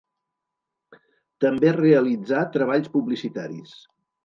També 1.45 1.75
realitzà 1.77 2.41
treballs 2.57 2.91
publicitaris. 2.97 3.79